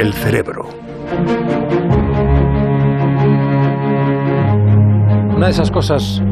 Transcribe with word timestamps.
el 0.00 0.14
cerebro. 0.14 0.66
Una 5.36 5.46
de 5.46 5.52
esas 5.52 5.70
cosas 5.70 6.22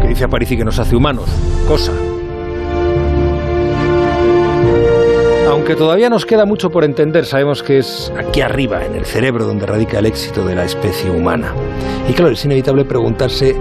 que 0.00 0.06
dice 0.06 0.22
Aparici 0.24 0.56
que 0.56 0.64
nos 0.64 0.78
hace 0.78 0.94
humanos, 0.94 1.28
cosa. 1.66 1.90
Aunque 5.50 5.74
todavía 5.74 6.08
nos 6.08 6.24
queda 6.24 6.44
mucho 6.44 6.70
por 6.70 6.84
entender, 6.84 7.26
sabemos 7.26 7.64
que 7.64 7.78
es 7.78 8.12
aquí 8.16 8.40
arriba, 8.40 8.84
en 8.84 8.94
el 8.94 9.04
cerebro, 9.04 9.44
donde 9.44 9.66
radica 9.66 9.98
el 9.98 10.06
éxito 10.06 10.44
de 10.44 10.54
la 10.54 10.64
especie 10.64 11.10
humana. 11.10 11.52
Y 12.08 12.12
claro, 12.12 12.30
es 12.30 12.44
inevitable 12.44 12.84
preguntarse, 12.84 13.56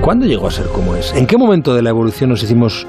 ¿cuándo 0.00 0.24
llegó 0.24 0.46
a 0.46 0.50
ser 0.50 0.68
como 0.68 0.96
es? 0.96 1.12
¿En 1.12 1.26
qué 1.26 1.36
momento 1.36 1.74
de 1.74 1.82
la 1.82 1.90
evolución 1.90 2.30
nos 2.30 2.42
hicimos 2.42 2.86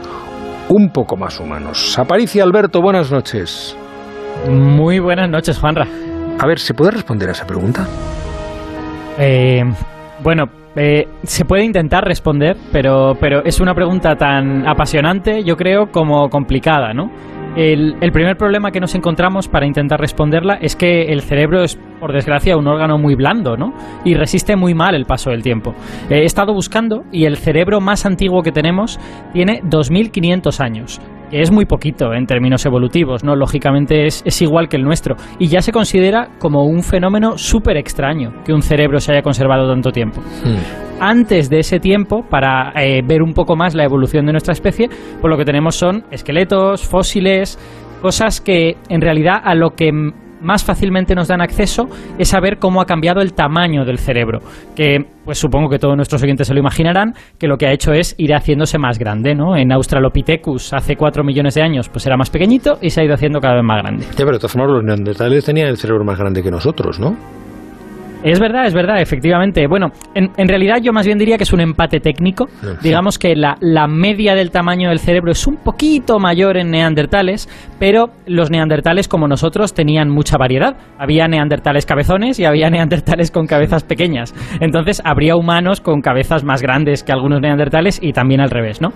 un 0.70 0.90
poco 0.90 1.18
más 1.18 1.38
humanos? 1.42 2.00
Aparici 2.00 2.40
Alberto, 2.40 2.82
buenas 2.82 3.12
noches. 3.12 3.76
Muy 4.50 5.00
buenas 5.00 5.30
noches, 5.30 5.58
Juanra. 5.58 5.88
A 6.40 6.46
ver, 6.46 6.60
¿se 6.60 6.74
puede 6.74 6.92
responder 6.92 7.30
a 7.30 7.32
esa 7.32 7.46
pregunta? 7.46 7.88
Eh, 9.18 9.64
bueno, 10.22 10.46
eh, 10.76 11.08
se 11.24 11.46
puede 11.46 11.64
intentar 11.64 12.04
responder, 12.04 12.58
pero, 12.72 13.16
pero 13.20 13.44
es 13.46 13.60
una 13.60 13.74
pregunta 13.76 14.16
tan 14.16 14.68
apasionante, 14.68 15.44
yo 15.44 15.56
creo, 15.56 15.92
como 15.92 16.30
complicada, 16.30 16.94
¿no? 16.94 17.12
El, 17.56 17.96
el, 18.02 18.12
primer 18.12 18.36
problema 18.36 18.72
que 18.72 18.80
nos 18.80 18.96
encontramos 18.96 19.48
para 19.48 19.68
intentar 19.68 20.00
responderla 20.00 20.56
es 20.56 20.76
que 20.76 21.14
el 21.14 21.22
cerebro 21.22 21.64
es, 21.64 21.78
por 22.00 22.12
desgracia, 22.12 22.58
un 22.58 22.68
órgano 22.68 22.98
muy 22.98 23.14
blando, 23.14 23.56
¿no? 23.56 23.76
Y 24.04 24.16
resiste 24.16 24.56
muy 24.56 24.74
mal 24.74 24.96
el 24.96 25.06
paso 25.06 25.30
del 25.30 25.44
tiempo. 25.44 25.76
He 26.10 26.24
estado 26.24 26.52
buscando 26.52 27.04
y 27.12 27.26
el 27.26 27.38
cerebro 27.38 27.80
más 27.80 28.08
antiguo 28.08 28.42
que 28.42 28.52
tenemos 28.52 29.00
tiene 29.34 29.62
2.500 29.62 30.60
años 30.60 31.00
es 31.42 31.52
muy 31.52 31.66
poquito 31.66 32.14
en 32.14 32.26
términos 32.26 32.66
evolutivos, 32.66 33.24
¿no? 33.24 33.36
Lógicamente 33.36 34.06
es, 34.06 34.22
es 34.26 34.42
igual 34.42 34.70
que 34.70 34.78
el 34.78 34.84
nuestro. 34.84 35.16
Y 35.40 35.48
ya 35.48 35.62
se 35.62 35.72
considera 35.72 36.30
como 36.40 36.66
un 36.66 36.84
fenómeno 36.84 37.38
súper 37.38 37.78
extraño 37.78 38.44
que 38.46 38.54
un 38.54 38.62
cerebro 38.62 39.00
se 39.00 39.12
haya 39.12 39.22
conservado 39.22 39.68
tanto 39.70 39.92
tiempo. 39.92 40.22
Hmm. 40.22 41.02
Antes 41.02 41.50
de 41.50 41.60
ese 41.60 41.80
tiempo, 41.80 42.24
para 42.30 42.72
eh, 42.76 43.02
ver 43.06 43.22
un 43.22 43.34
poco 43.34 43.56
más 43.56 43.76
la 43.76 43.84
evolución 43.84 44.26
de 44.26 44.32
nuestra 44.32 44.54
especie, 44.54 44.90
pues 45.20 45.30
lo 45.30 45.38
que 45.38 45.46
tenemos 45.46 45.76
son 45.76 46.04
esqueletos, 46.12 46.88
fósiles, 46.88 47.58
cosas 48.02 48.42
que 48.42 48.78
en 48.90 49.02
realidad 49.02 49.42
a 49.44 49.56
lo 49.56 49.72
que 49.72 49.92
más 50.44 50.64
fácilmente 50.64 51.16
nos 51.16 51.28
dan 51.28 51.42
acceso 51.42 51.88
es 52.18 52.28
saber 52.28 52.58
cómo 52.60 52.82
ha 52.82 52.86
cambiado 52.86 53.22
el 53.22 53.34
tamaño 53.34 53.86
del 53.86 53.98
cerebro, 53.98 54.40
que 54.76 54.98
pues 55.26 55.38
supongo 55.38 55.70
que 55.70 55.80
todos 55.80 55.96
nuestros 55.96 56.22
oyentes 56.22 56.48
se 56.48 56.54
lo 56.54 56.60
imaginarán, 56.60 57.14
que 57.40 57.48
lo 57.48 57.58
que 57.58 57.68
ha 57.68 57.72
hecho 57.72 57.94
es 57.94 58.14
ir 58.18 58.34
haciéndose 58.34 58.78
más 58.78 59.00
grande, 59.00 59.36
¿no? 59.36 59.56
En 59.56 59.72
Australopithecus 59.72 60.74
hace 60.74 60.96
4 60.96 61.24
millones 61.24 61.56
de 61.56 61.62
años 61.62 61.90
pues 61.90 62.06
era 62.06 62.18
más 62.18 62.30
pequeñito 62.30 62.78
y 62.82 62.90
se 62.90 63.02
ha 63.02 63.06
ido 63.06 63.14
haciendo 63.14 63.40
cada 63.40 63.56
vez 63.56 63.64
más 63.64 63.82
grande. 63.82 64.06
Ya, 64.12 64.26
pero 64.26 64.34
de 64.34 64.40
todas 64.40 64.52
formas 64.52 64.72
los 64.72 64.84
neandertales 64.84 65.46
tenían 65.46 65.70
el 65.70 65.78
cerebro 65.78 66.04
más 66.04 66.20
grande 66.20 66.44
que 66.44 66.52
nosotros, 66.52 67.00
¿no? 67.00 67.16
Es 68.24 68.40
verdad, 68.40 68.66
es 68.66 68.74
verdad, 68.74 69.02
efectivamente. 69.02 69.68
Bueno, 69.68 69.92
en, 70.16 70.32
en, 70.38 70.48
realidad 70.48 70.78
yo 70.82 70.94
más 70.94 71.06
bien 71.06 71.18
diría 71.18 71.38
que 71.38 71.44
es 71.44 71.52
un 71.52 71.60
empate 71.60 72.00
técnico. 72.00 72.48
Sí. 72.62 72.68
Digamos 72.82 73.20
que 73.20 73.36
la, 73.36 73.58
la, 73.60 73.88
media 73.88 74.34
del 74.34 74.50
tamaño 74.50 74.90
del 74.90 75.00
cerebro 75.00 75.32
es 75.32 75.46
un 75.46 75.58
poquito 75.58 76.20
mayor 76.20 76.58
en 76.58 76.72
neandertales, 76.72 77.50
pero 77.80 78.12
los 78.26 78.50
neandertales 78.50 79.08
como 79.08 79.28
nosotros 79.28 79.74
tenían 79.74 80.10
mucha 80.10 80.38
variedad. 80.38 80.78
Había 80.98 81.28
neandertales 81.28 81.86
cabezones 81.86 82.40
y 82.40 82.46
había 82.46 82.70
neandertales 82.70 83.30
con 83.30 83.46
cabezas 83.46 83.84
pequeñas. 83.84 84.34
Entonces 84.62 85.02
habría 85.04 85.36
humanos 85.36 85.82
con 85.82 86.02
cabezas 86.02 86.44
más 86.44 86.62
grandes 86.62 87.04
que 87.04 87.12
algunos 87.12 87.42
neandertales 87.42 88.00
y 88.02 88.14
también 88.14 88.40
al 88.40 88.50
revés, 88.50 88.82
¿no? 88.82 88.94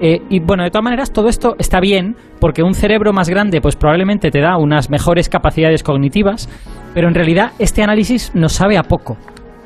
Eh, 0.00 0.22
y 0.28 0.40
bueno, 0.40 0.62
de 0.62 0.70
todas 0.70 0.84
maneras, 0.84 1.12
todo 1.12 1.28
esto 1.28 1.56
está 1.58 1.80
bien 1.80 2.14
porque 2.40 2.62
un 2.62 2.74
cerebro 2.74 3.12
más 3.12 3.28
grande 3.28 3.60
pues 3.60 3.74
probablemente 3.74 4.30
te 4.30 4.40
da 4.40 4.56
unas 4.56 4.90
mejores 4.90 5.28
capacidades 5.28 5.82
cognitivas, 5.82 6.48
pero 6.94 7.08
en 7.08 7.14
realidad 7.14 7.52
este 7.58 7.82
análisis 7.82 8.32
nos 8.34 8.52
sabe 8.52 8.76
a 8.76 8.82
poco, 8.82 9.16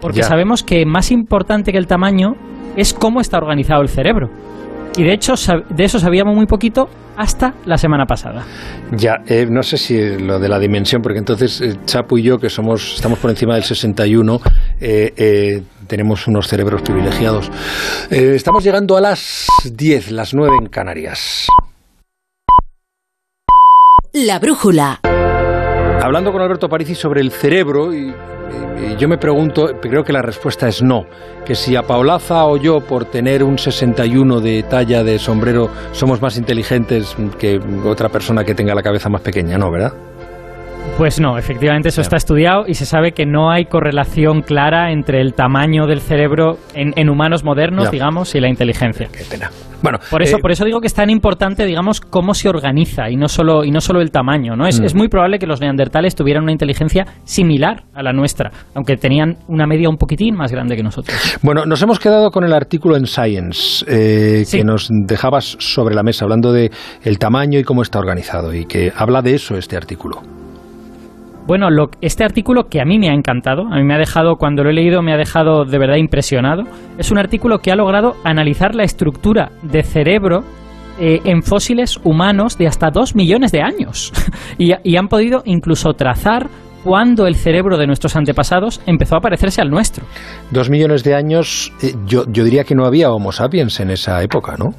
porque 0.01 0.21
ya. 0.21 0.25
sabemos 0.25 0.63
que 0.63 0.85
más 0.87 1.11
importante 1.11 1.73
que 1.73 1.79
el 1.79 1.87
tamaño 1.87 2.35
es 2.77 2.95
cómo 2.95 3.21
está 3.21 3.39
organizado 3.39 3.83
el 3.83 3.89
cerebro. 3.89 4.31
Y 4.97 5.05
de 5.05 5.15
hecho, 5.15 5.35
de 5.71 5.85
eso 5.85 5.99
sabíamos 5.99 6.37
muy 6.37 6.47
poquito 6.47 6.89
hasta 7.17 7.55
la 7.65 7.79
semana 7.79 8.05
pasada. 8.05 8.45
Ya, 8.95 9.23
eh, 9.27 9.47
no 9.49 9.63
sé 9.63 9.79
si 9.79 10.19
lo 10.19 10.39
de 10.39 10.49
la 10.49 10.59
dimensión, 10.59 11.01
porque 11.01 11.19
entonces 11.19 11.61
eh, 11.61 11.77
Chapu 11.87 12.19
y 12.19 12.23
yo, 12.23 12.39
que 12.39 12.51
somos 12.51 12.97
estamos 12.97 13.19
por 13.19 13.31
encima 13.31 13.55
del 13.55 13.65
61, 13.65 14.41
eh, 14.81 15.13
eh, 15.17 15.63
tenemos 15.87 16.27
unos 16.27 16.49
cerebros 16.49 16.83
privilegiados. 16.83 17.51
Eh, 18.11 18.33
estamos 18.35 18.65
llegando 18.65 18.97
a 18.97 19.01
las 19.01 19.47
10, 19.71 20.11
las 20.13 20.35
9 20.35 20.57
en 20.61 20.69
Canarias. 20.69 21.47
La 24.13 24.39
brújula. 24.39 25.01
Hablando 26.03 26.33
con 26.33 26.43
Alberto 26.43 26.69
Parisi 26.69 26.97
sobre 26.97 27.21
el 27.21 27.31
cerebro, 27.31 27.95
y, 27.95 28.09
y, 28.09 28.97
yo 28.99 29.07
me 29.07 29.19
pregunto, 29.19 29.71
creo 29.81 30.03
que 30.03 30.13
la 30.13 30.21
respuesta 30.21 30.67
es 30.67 30.83
no, 30.83 31.07
que 31.47 31.55
si 31.55 31.77
a 31.77 31.85
Paulaza 31.85 32.45
o 32.47 32.57
yo, 32.57 32.81
por 32.81 33.05
tener 33.05 33.45
un 33.45 33.57
61 33.57 34.41
de 34.41 34.65
talla 34.65 35.05
de 35.05 35.21
sombrero, 35.21 35.71
somos 35.93 36.21
más 36.21 36.37
inteligentes 36.37 37.15
que 37.39 37.61
otra 37.85 38.09
persona 38.09 38.43
que 38.43 38.53
tenga 38.53 38.75
la 38.75 38.83
cabeza 38.83 39.09
más 39.09 39.21
pequeña, 39.21 39.59
¿no, 39.59 39.71
verdad? 39.71 39.93
Pues 40.99 41.19
no, 41.19 41.39
efectivamente 41.39 41.89
eso 41.89 42.01
está 42.01 42.17
estudiado 42.17 42.65
y 42.69 42.75
se 42.75 42.87
sabe 42.87 43.13
que 43.13 43.27
no 43.27 43.51
hay 43.51 43.65
correlación 43.65 44.43
clara 44.43 44.93
entre 44.93 45.21
el 45.21 45.35
tamaño 45.35 45.87
del 45.87 46.01
cerebro 46.01 46.59
en, 46.75 46.93
en 46.97 47.09
humanos 47.09 47.45
modernos, 47.45 47.91
digamos, 47.91 48.35
y 48.35 48.41
la 48.41 48.49
inteligencia. 48.49 49.09
Qué 49.11 49.25
pena. 49.25 49.51
Bueno, 49.83 49.99
por 50.11 50.23
eso, 50.23 50.37
eh, 50.37 50.41
por 50.41 50.53
eso 50.53 50.65
digo 50.65 50.81
que 50.81 50.87
es 50.87 50.95
tan 50.95 51.11
importante, 51.11 51.67
digamos, 51.67 52.01
cómo 52.01 52.35
se 52.35 52.49
organiza 52.49 53.11
y 53.11 53.17
no 53.17 53.27
solo, 53.27 53.65
y 53.65 53.71
no 53.73 53.81
solo 53.81 54.01
el 54.01 54.13
tamaño, 54.13 54.55
¿no? 54.55 54.67
Es, 54.67 54.81
mm. 54.81 54.85
es 54.85 54.95
muy 54.95 55.09
probable 55.09 55.39
que 55.39 55.47
los 55.47 55.61
neandertales 55.61 56.15
tuvieran 56.15 56.45
una 56.45 56.53
inteligencia 56.53 57.05
similar 57.25 57.83
a 57.95 58.03
la 58.03 58.13
nuestra, 58.13 58.53
aunque 58.75 58.97
tenían 58.97 59.39
una 59.49 59.67
media 59.67 59.89
un 59.89 59.97
poquitín 59.97 60.37
más 60.37 60.53
grande 60.53 60.77
que 60.77 60.85
nosotros. 60.85 61.17
Bueno, 61.43 61.67
nos 61.67 61.83
hemos 61.83 61.99
quedado 61.99 62.31
con 62.31 62.45
el 62.45 62.53
artículo 62.53 62.97
en 62.97 63.07
Science 63.07 63.85
eh, 63.89 64.45
sí. 64.45 64.59
que 64.59 64.65
nos 64.65 64.89
dejabas 64.91 65.57
sobre 65.59 65.97
la 65.97 66.05
mesa, 66.05 66.27
hablando 66.27 66.53
de 66.53 66.71
el 67.03 67.19
tamaño 67.19 67.59
y 67.59 67.65
cómo 67.65 67.83
está 67.83 67.99
organizado, 67.99 68.55
y 68.55 68.67
que 68.67 68.93
habla 68.95 69.21
de 69.21 69.35
eso 69.35 69.57
este 69.57 69.77
artículo. 69.77 70.23
Bueno, 71.47 71.71
lo, 71.71 71.91
este 72.01 72.25
artículo 72.25 72.69
que 72.69 72.81
a 72.81 72.85
mí 72.85 72.99
me 72.99 73.11
ha 73.11 73.15
encantado, 73.15 73.67
a 73.67 73.77
mí 73.77 73.83
me 73.83 73.95
ha 73.95 73.99
dejado, 73.99 74.37
cuando 74.37 74.63
lo 74.63 74.71
he 74.71 74.73
leído, 74.73 75.03
me 75.03 75.13
ha 75.13 75.17
dejado 75.17 75.65
de 75.65 75.79
verdad 75.79 75.97
impresionado. 75.97 76.63
Es 76.99 77.11
un 77.11 77.19
artículo 77.19 77.59
que 77.59 77.73
ha 77.73 77.77
logrado 77.77 78.15
analizar 78.25 78.75
la 78.75 78.85
estructura 78.85 79.51
de 79.63 79.83
cerebro 79.83 80.45
eh, 81.01 81.21
en 81.25 81.43
fósiles 81.43 81.99
humanos 82.05 82.59
de 82.59 82.69
hasta 82.69 82.91
dos 82.91 83.17
millones 83.17 83.51
de 83.51 83.61
años. 83.61 84.13
y, 84.59 84.97
han 84.97 85.09
podido 85.09 85.43
incluso 85.45 85.95
trazar 85.95 86.49
cuándo 86.85 87.27
el 87.27 87.35
cerebro 87.35 87.77
de 87.77 87.87
nuestros 87.87 88.15
antepasados 88.15 88.81
empezó 88.87 89.17
a 89.17 89.21
parecerse 89.21 89.61
al 89.61 89.71
nuestro. 89.71 90.05
Dos 90.53 90.71
millones 90.71 91.03
de 91.03 91.15
años, 91.15 91.73
eh, 91.83 91.95
yo 92.07 92.25
diría 92.25 92.65
que 92.65 92.75
no 92.75 92.85
había 92.85 93.11
Homo 93.11 93.33
sapiens 93.33 93.81
en 93.81 93.91
esa 93.91 94.23
época, 94.23 94.57
¿no? 94.57 94.75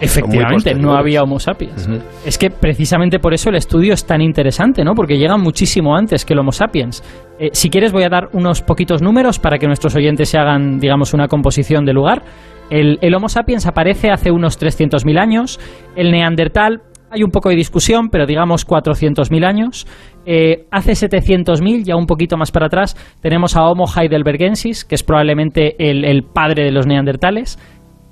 Efectivamente, 0.00 0.74
no 0.74 0.94
había 0.94 1.22
Homo 1.22 1.38
sapiens. 1.38 1.88
Uh 1.88 1.92
-huh. 1.92 2.02
Es 2.26 2.38
que 2.38 2.50
precisamente 2.50 3.18
por 3.18 3.34
eso 3.34 3.50
el 3.50 3.56
estudio 3.56 3.94
es 3.94 4.06
tan 4.06 4.20
interesante, 4.20 4.84
¿no? 4.84 4.94
Porque 4.94 5.16
llega 5.16 5.36
muchísimo 5.36 5.96
antes 5.96 6.24
que 6.24 6.34
el 6.34 6.40
Homo 6.40 6.52
sapiens. 6.52 7.02
Eh, 7.38 7.50
si 7.52 7.70
quieres 7.70 7.92
voy 7.92 8.04
a 8.04 8.08
dar 8.08 8.28
unos 8.32 8.62
poquitos 8.62 9.02
números 9.02 9.38
para 9.38 9.58
que 9.58 9.66
nuestros 9.66 9.94
oyentes 9.94 10.28
se 10.28 10.38
hagan, 10.38 10.78
digamos, 10.78 11.14
una 11.14 11.28
composición 11.28 11.84
de 11.84 11.92
lugar. 11.92 12.22
El, 12.70 12.98
el 13.02 13.14
Homo 13.14 13.28
sapiens 13.28 13.66
aparece 13.66 14.10
hace 14.10 14.30
unos 14.30 14.60
300.000 14.60 15.18
años. 15.18 15.60
El 15.96 16.10
Neandertal 16.10 16.82
hay 17.14 17.22
un 17.22 17.30
poco 17.30 17.48
de 17.48 17.54
discusión, 17.54 18.08
pero 18.10 18.26
digamos 18.26 18.66
400.000 18.66 19.44
años. 19.46 19.86
Eh, 20.26 20.66
hace 20.70 20.92
700.000, 20.92 21.84
ya 21.84 21.96
un 21.96 22.06
poquito 22.06 22.36
más 22.36 22.50
para 22.50 22.66
atrás, 22.66 22.96
tenemos 23.20 23.56
a 23.56 23.62
Homo 23.64 23.84
heidelbergensis, 23.86 24.84
que 24.84 24.96
es 24.96 25.04
probablemente 25.04 25.76
el, 25.78 26.04
el 26.04 26.24
padre 26.24 26.64
de 26.64 26.72
los 26.72 26.86
neandertales. 26.86 27.58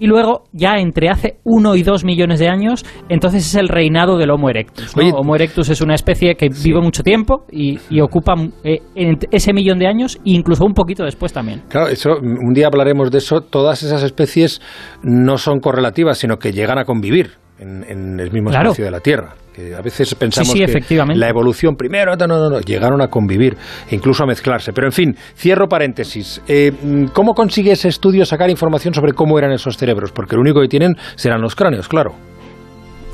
Y 0.03 0.09
luego, 0.09 0.43
ya 0.53 0.79
entre 0.79 1.11
hace 1.11 1.37
1 1.45 1.77
y 1.77 1.85
2 1.85 2.05
millones 2.05 2.41
de 2.41 2.49
años, 2.49 2.85
entonces 3.09 3.47
es 3.47 3.55
el 3.55 3.69
reinado 3.69 4.19
del 4.19 4.31
Homo 4.33 4.51
erectus. 4.51 4.97
¿no? 4.97 5.01
Oye, 5.05 5.13
Homo 5.15 5.37
erectus 5.37 5.69
es 5.69 5.81
una 5.81 5.95
especie 5.95 6.35
que 6.35 6.49
vive 6.49 6.81
mucho 6.81 7.05
tiempo 7.05 7.45
y, 7.53 7.79
y 7.89 8.01
ocupa 8.01 8.35
eh, 8.65 8.81
ese 9.31 9.53
millón 9.53 9.79
de 9.79 9.87
años 9.87 10.17
e 10.17 10.33
incluso 10.33 10.65
un 10.65 10.75
poquito 10.75 11.05
después 11.05 11.33
también. 11.33 11.63
Claro, 11.69 11.87
eso, 11.87 12.17
un 12.21 12.53
día 12.53 12.67
hablaremos 12.67 13.13
de 13.13 13.19
eso. 13.19 13.43
Todas 13.43 13.85
esas 13.85 14.03
especies 14.03 14.61
no 15.05 15.39
son 15.39 15.61
correlativas, 15.61 16.19
sino 16.19 16.37
que 16.37 16.51
llegan 16.51 16.79
a 16.79 16.85
convivir 16.85 17.39
en, 17.63 17.85
en 17.89 18.21
el 18.21 18.31
mismo 18.31 18.51
claro. 18.51 18.71
espacio 18.71 18.85
de 18.85 18.91
la 18.91 19.01
Tierra. 19.01 19.35
Que 19.55 19.75
a 19.75 19.83
veces 19.83 20.15
pensamos 20.15 20.53
sí, 20.53 20.65
sí, 20.67 20.81
que 20.81 20.97
la 21.15 21.29
evolución 21.29 21.77
primero, 21.77 22.17
no, 22.17 22.27
no, 22.27 22.49
no, 22.49 22.61
llegaron 22.61 23.03
a 23.03 23.09
convivir, 23.09 23.57
incluso 23.91 24.25
a 24.25 24.27
mezclarse. 24.27 24.73
Pero 24.73 24.87
en 24.87 24.93
fin, 24.93 25.17
cierro 25.37 25.69
paréntesis. 25.69 26.41
Eh, 26.49 26.73
¿Cómo 27.13 27.35
consigue 27.35 27.73
ese 27.73 27.89
estudio 27.89 28.25
sacar 28.25 28.49
información 28.49 28.95
sobre 28.95 29.13
cómo 29.13 29.39
eran 29.39 29.53
esos 29.53 29.77
cerebros? 29.77 30.11
Porque 30.11 30.37
lo 30.37 30.41
único 30.41 30.61
que 30.63 30.69
tienen 30.69 30.97
serán 31.17 31.43
los 31.43 31.55
cráneos, 31.55 31.87
claro. 31.87 32.15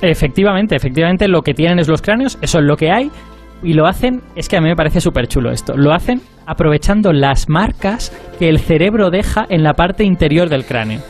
Efectivamente, 0.00 0.76
efectivamente 0.76 1.26
lo 1.26 1.42
que 1.42 1.54
tienen 1.54 1.80
es 1.80 1.88
los 1.88 2.02
cráneos, 2.02 2.38
eso 2.40 2.58
es 2.58 2.64
lo 2.64 2.76
que 2.76 2.92
hay, 2.92 3.10
y 3.64 3.72
lo 3.72 3.86
hacen, 3.86 4.22
es 4.36 4.48
que 4.48 4.56
a 4.56 4.60
mí 4.60 4.68
me 4.68 4.76
parece 4.76 5.00
súper 5.00 5.26
chulo 5.26 5.50
esto, 5.50 5.76
lo 5.76 5.92
hacen 5.92 6.20
aprovechando 6.46 7.12
las 7.12 7.48
marcas 7.48 8.12
que 8.38 8.48
el 8.48 8.60
cerebro 8.60 9.10
deja 9.10 9.44
en 9.48 9.64
la 9.64 9.74
parte 9.74 10.04
interior 10.04 10.48
del 10.48 10.64
cráneo. 10.64 11.00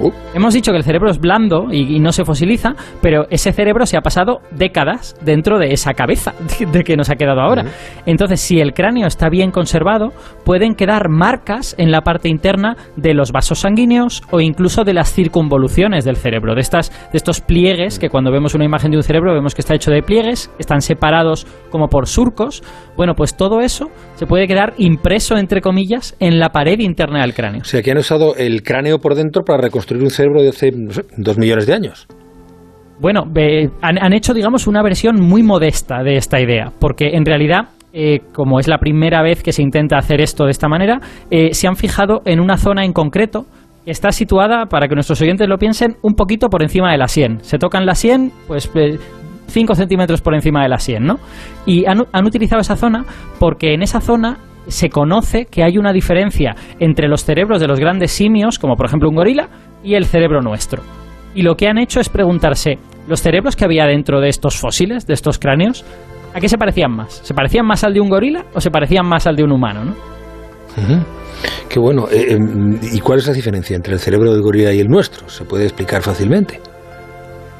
Uh. 0.00 0.10
Hemos 0.34 0.54
dicho 0.54 0.72
que 0.72 0.78
el 0.78 0.84
cerebro 0.84 1.10
es 1.10 1.18
blando 1.18 1.68
y, 1.70 2.00
no 2.00 2.12
se 2.12 2.24
fosiliza, 2.24 2.74
pero 3.00 3.26
ese 3.30 3.52
cerebro 3.52 3.86
se 3.86 3.96
ha 3.96 4.00
pasado 4.00 4.40
décadas 4.50 5.14
dentro 5.22 5.58
de 5.58 5.72
esa 5.72 5.94
cabeza 5.94 6.34
de 6.72 6.82
que 6.82 6.96
nos 6.96 7.10
ha 7.10 7.16
quedado 7.16 7.40
ahora. 7.40 7.64
Entonces, 8.06 8.40
si 8.40 8.60
el 8.60 8.74
cráneo 8.74 9.06
está 9.06 9.28
bien 9.28 9.50
conservado, 9.50 10.12
pueden 10.44 10.74
quedar 10.74 11.08
marcas 11.08 11.74
en 11.78 11.90
la 11.90 12.02
parte 12.02 12.28
interna 12.28 12.76
de 12.96 13.14
los 13.14 13.32
vasos 13.32 13.60
sanguíneos 13.60 14.22
o 14.30 14.40
incluso 14.40 14.84
de 14.84 14.94
las 14.94 15.12
circunvoluciones 15.12 16.04
del 16.04 16.16
cerebro, 16.16 16.54
de, 16.54 16.60
estas, 16.60 16.90
de 17.12 17.16
estos 17.16 17.40
pliegues 17.40 17.98
que 17.98 18.10
cuando 18.10 18.32
vemos 18.32 18.54
una 18.54 18.64
imagen 18.64 18.90
de 18.90 18.96
un 18.96 19.02
cerebro 19.02 19.34
vemos 19.34 19.54
que 19.54 19.60
está 19.60 19.74
hecho 19.74 19.90
de 19.90 20.02
pliegues, 20.02 20.50
están 20.58 20.80
separados 20.80 21.46
como 21.70 21.88
por 21.88 22.06
surcos. 22.06 22.62
Bueno, 22.96 23.14
pues 23.14 23.36
todo 23.36 23.60
eso 23.60 23.90
se 24.16 24.26
puede 24.26 24.46
quedar 24.46 24.74
impreso, 24.78 25.36
entre 25.36 25.60
comillas, 25.60 26.16
en 26.20 26.38
la 26.38 26.50
pared 26.50 26.78
interna 26.78 27.22
del 27.22 27.34
cráneo. 27.34 27.62
O 27.62 27.64
sea, 27.64 27.82
que 27.82 27.90
han 27.90 27.98
usado 27.98 28.34
el 28.36 28.62
cráneo 28.62 28.98
por 28.98 29.14
dentro 29.14 29.44
para 29.44 29.58
construir 29.74 30.04
un 30.04 30.10
cerebro 30.10 30.40
de 30.40 30.50
hace 30.50 30.70
dos 31.16 31.36
millones 31.36 31.66
de 31.66 31.74
años. 31.74 32.06
Bueno, 33.00 33.24
han, 33.82 34.12
hecho, 34.12 34.32
digamos, 34.32 34.68
una 34.68 34.84
versión 34.84 35.20
muy 35.20 35.42
modesta 35.42 36.04
de 36.04 36.14
esta 36.14 36.40
idea, 36.40 36.72
porque 36.78 37.16
en 37.16 37.24
realidad 37.24 37.70
eh, 37.92 38.20
como 38.32 38.60
es 38.60 38.68
la 38.68 38.78
primera 38.78 39.20
vez 39.22 39.42
que 39.42 39.52
se 39.52 39.62
intenta 39.62 39.98
hacer 39.98 40.20
esto 40.20 40.44
de 40.44 40.52
esta 40.52 40.68
manera, 40.68 41.00
eh, 41.30 41.54
se 41.54 41.66
han 41.66 41.74
fijado 41.74 42.22
en 42.24 42.38
una 42.38 42.56
zona 42.56 42.84
en 42.84 42.92
concreto 42.92 43.46
que 43.84 43.90
está 43.90 44.12
situada, 44.12 44.66
para 44.66 44.86
que 44.86 44.94
nuestros 44.94 45.20
oyentes 45.20 45.48
lo 45.48 45.58
piensen, 45.58 45.96
un 46.02 46.14
poquito 46.14 46.48
por 46.48 46.62
encima 46.62 46.92
de 46.92 46.98
la 46.98 47.08
sien. 47.08 47.38
Se 47.42 47.58
tocan 47.58 47.84
la 47.84 47.96
sien, 47.96 48.30
pues 48.46 48.70
5 49.48 49.72
eh, 49.72 49.76
centímetros 49.76 50.22
por 50.22 50.34
encima 50.34 50.62
de 50.62 50.68
la 50.68 50.78
sien, 50.78 51.04
¿no? 51.04 51.18
Y 51.66 51.84
han, 51.86 52.04
han 52.12 52.24
utilizado 52.24 52.60
esa 52.60 52.76
zona 52.76 53.04
porque 53.40 53.74
en 53.74 53.82
esa 53.82 54.00
zona 54.00 54.38
se 54.68 54.88
conoce 54.88 55.46
que 55.46 55.62
hay 55.62 55.78
una 55.78 55.92
diferencia 55.92 56.54
entre 56.78 57.08
los 57.08 57.24
cerebros 57.24 57.60
de 57.60 57.68
los 57.68 57.80
grandes 57.80 58.12
simios, 58.12 58.58
como 58.58 58.76
por 58.76 58.86
ejemplo 58.86 59.08
un 59.08 59.16
gorila, 59.16 59.48
y 59.84 59.94
el 59.94 60.06
cerebro 60.06 60.40
nuestro. 60.40 60.82
Y 61.34 61.42
lo 61.42 61.56
que 61.56 61.68
han 61.68 61.78
hecho 61.78 62.00
es 62.00 62.08
preguntarse, 62.08 62.78
¿los 63.06 63.20
cerebros 63.20 63.54
que 63.54 63.64
había 63.64 63.86
dentro 63.86 64.20
de 64.20 64.28
estos 64.28 64.58
fósiles, 64.58 65.06
de 65.06 65.14
estos 65.14 65.38
cráneos, 65.38 65.84
a 66.32 66.40
qué 66.40 66.48
se 66.48 66.58
parecían 66.58 66.92
más? 66.92 67.20
¿Se 67.22 67.34
parecían 67.34 67.66
más 67.66 67.84
al 67.84 67.94
de 67.94 68.00
un 68.00 68.08
gorila 68.08 68.44
o 68.54 68.60
se 68.60 68.70
parecían 68.70 69.06
más 69.06 69.26
al 69.26 69.36
de 69.36 69.44
un 69.44 69.52
humano? 69.52 69.84
¿no? 69.84 69.94
Qué 71.68 71.78
bueno. 71.78 72.06
Eh, 72.10 72.32
em, 72.32 72.78
¿Y 72.92 73.00
cuál 73.00 73.18
es 73.18 73.26
la 73.26 73.32
diferencia 73.32 73.76
entre 73.76 73.94
el 73.94 74.00
cerebro 74.00 74.32
del 74.32 74.42
gorila 74.42 74.72
y 74.72 74.80
el 74.80 74.88
nuestro? 74.88 75.28
¿Se 75.28 75.44
puede 75.44 75.64
explicar 75.64 76.02
fácilmente? 76.02 76.60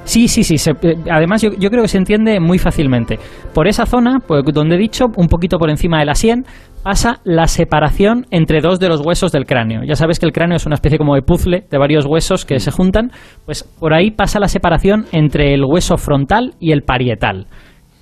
Sí, 0.05 0.29
sí, 0.29 0.45
sí. 0.45 0.57
Eh, 0.83 0.97
además, 1.11 1.43
yo, 1.43 1.51
creo 1.71 1.83
que 1.83 1.89
se 1.89 1.99
entiende 1.99 2.39
muy 2.39 2.59
fácilmente. 2.59 3.19
Por 3.53 3.67
esa 3.67 3.87
zona, 3.87 4.21
pues, 4.27 4.43
donde 4.53 4.77
he 4.77 4.79
dicho, 4.79 5.07
un 5.17 5.29
poquito 5.29 5.59
por 5.59 5.71
encima 5.71 5.99
de 5.99 6.07
la 6.07 6.15
sien, 6.15 6.45
pasa 6.85 7.21
la 7.25 7.47
separación 7.47 8.27
entre 8.31 8.61
dos 8.61 8.79
de 8.79 8.89
los 8.89 9.01
huesos 9.01 9.33
del 9.33 9.47
cráneo. 9.47 9.83
Ya 9.85 9.97
sabes 9.97 10.21
que 10.21 10.27
el 10.27 10.33
cráneo 10.33 10.57
es 10.57 10.67
una 10.67 10.75
especie 10.75 10.99
como 10.99 11.15
de 11.15 11.23
puzzle 11.23 11.67
de 11.69 11.79
varios 11.79 12.05
huesos 12.05 12.45
que 12.45 12.61
se 12.61 12.71
juntan. 12.71 13.11
Pues 13.47 13.65
por 13.65 13.95
ahí 13.95 14.11
pasa 14.11 14.39
la 14.39 14.49
separación 14.49 15.07
entre 15.11 15.55
el 15.55 15.65
hueso 15.65 15.97
frontal 15.97 16.55
y 16.61 16.73
el 16.73 16.83
parietal. 16.83 17.47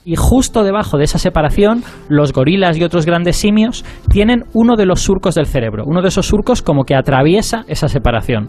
Y 0.04 0.16
justo 0.16 0.64
debajo 0.64 0.98
de 0.98 1.04
esa 1.04 1.18
separación, 1.18 1.84
los 2.08 2.32
gorilas 2.32 2.76
y 2.76 2.82
otros 2.82 3.06
grandes 3.06 3.36
simios 3.36 3.84
tienen 4.10 4.46
uno 4.52 4.74
de 4.74 4.84
los 4.84 5.00
surcos 5.00 5.36
del 5.36 5.46
cerebro, 5.46 5.84
uno 5.86 6.02
de 6.02 6.08
esos 6.08 6.26
surcos 6.26 6.60
como 6.60 6.82
que 6.82 6.96
atraviesa 6.96 7.64
esa 7.68 7.86
separación. 7.86 8.48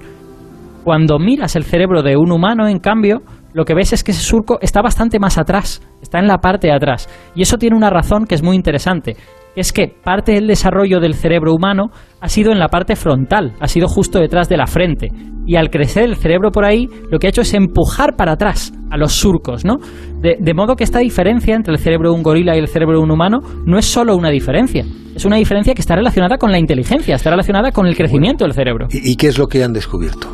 Cuando 0.84 1.20
miras 1.20 1.56
el 1.56 1.64
cerebro 1.64 2.02
de 2.02 2.18
un 2.18 2.32
humano, 2.32 2.68
en 2.68 2.80
cambio, 2.80 3.22
lo 3.54 3.66
que 3.66 3.76
ves 3.76 3.94
es 3.94 4.04
que 4.04 4.12
ese 4.12 4.24
surco 4.24 4.58
está 4.62 4.82
bastante 4.82 5.20
más 5.20 5.38
atrás, 5.38 5.80
está 6.04 6.20
en 6.20 6.28
la 6.28 6.38
parte 6.38 6.68
de 6.68 6.74
atrás. 6.74 7.10
Y 7.34 7.42
eso 7.42 7.58
tiene 7.58 7.76
una 7.76 7.90
razón 7.90 8.26
que 8.26 8.36
es 8.36 8.44
muy 8.44 8.56
interesante, 8.56 9.16
es 9.56 9.72
que 9.72 9.88
parte 9.88 10.34
del 10.34 10.48
desarrollo 10.48 11.00
del 11.00 11.14
cerebro 11.14 11.54
humano 11.54 11.92
ha 12.22 12.30
sido 12.30 12.52
en 12.52 12.60
la 12.60 12.70
parte 12.70 12.96
frontal, 12.96 13.54
ha 13.60 13.68
sido 13.68 13.88
justo 13.88 14.20
detrás 14.20 14.50
de 14.50 14.58
la 14.58 14.68
frente. 14.68 15.10
Y 15.46 15.58
al 15.58 15.70
crecer 15.70 16.06
el 16.06 16.16
cerebro 16.16 16.52
por 16.52 16.66
ahí, 16.66 16.88
lo 17.12 17.20
que 17.20 17.28
ha 17.28 17.30
hecho 17.30 17.42
es 17.42 17.54
empujar 17.54 18.16
para 18.16 18.34
atrás 18.34 18.72
a 18.90 18.98
los 18.98 19.14
surcos, 19.14 19.66
¿no? 19.66 19.76
De, 20.22 20.38
de, 20.40 20.54
modo 20.54 20.76
que 20.76 20.86
esta 20.86 21.00
diferencia 21.00 21.56
entre 21.56 21.74
el 21.74 21.80
cerebro 21.80 22.12
de 22.12 22.16
un 22.16 22.24
gorila 22.24 22.56
y 22.56 22.60
el 22.60 22.68
cerebro 22.68 22.98
de 22.98 23.04
un 23.04 23.12
humano 23.12 23.40
no 23.66 23.78
es 23.78 23.86
solo 23.86 24.16
una 24.16 24.30
diferencia, 24.30 24.86
es 25.16 25.26
una 25.26 25.36
diferencia 25.36 25.74
que 25.74 25.82
está 25.82 25.96
relacionada 25.96 26.38
con 26.38 26.52
la 26.52 26.60
inteligencia, 26.60 27.16
está 27.16 27.30
relacionada 27.30 27.72
con 27.72 27.88
el 27.88 27.96
crecimiento 27.96 28.46
del 28.46 28.54
cerebro. 28.54 28.88
¿Y 28.90 29.16
qué 29.18 29.28
es 29.28 29.38
lo 29.38 29.48
que 29.48 29.64
han 29.64 29.74
descubierto? 29.74 30.30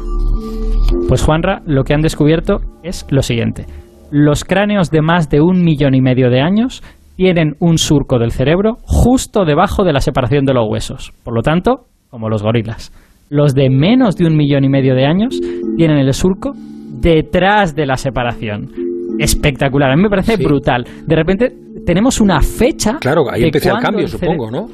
Pues 1.08 1.24
Juanra, 1.24 1.62
lo 1.66 1.84
que 1.84 1.94
han 1.94 2.02
descubierto 2.02 2.60
es 2.84 3.06
lo 3.10 3.24
siguiente. 3.24 3.66
Los 4.12 4.44
cráneos 4.44 4.90
de 4.90 5.02
más 5.02 5.30
de 5.30 5.42
un 5.42 5.64
millón 5.64 5.94
y 5.94 6.02
medio 6.02 6.30
de 6.30 6.42
años 6.42 6.82
tienen 7.16 7.56
un 7.60 7.78
surco 7.78 8.18
del 8.18 8.32
cerebro 8.32 8.78
justo 8.82 9.46
debajo 9.46 9.84
de 9.84 9.94
la 9.94 10.00
separación 10.00 10.46
de 10.46 10.54
los 10.54 10.68
huesos. 10.68 11.12
Por 11.24 11.36
lo 11.36 11.42
tanto, 11.42 11.86
como 12.10 12.30
los 12.30 12.42
gorilas. 12.42 12.92
Los 13.30 13.54
de 13.54 13.70
menos 13.70 14.16
de 14.16 14.26
un 14.26 14.36
millón 14.36 14.64
y 14.64 14.70
medio 14.70 14.96
de 14.96 15.06
años 15.06 15.40
tienen 15.78 15.98
el 15.98 16.14
surco 16.14 16.54
detrás 16.56 17.76
de 17.76 17.86
la 17.86 17.98
separación. 17.98 18.72
Espectacular, 19.20 19.92
a 19.92 19.96
mí 19.96 20.02
me 20.02 20.10
parece 20.10 20.38
brutal. 20.38 20.86
De 21.06 21.16
repente 21.16 21.54
tenemos 21.86 22.20
una 22.20 22.42
fecha. 22.42 22.98
Claro, 23.00 23.30
ahí 23.30 23.44
empieza 23.44 23.74
el 23.74 23.84
cambio, 23.84 24.08
supongo, 24.08 24.50
¿no? 24.50 24.68